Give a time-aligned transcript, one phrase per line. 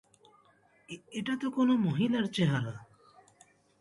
[1.11, 2.75] এটা তো কোনো মহিলার চেহারা।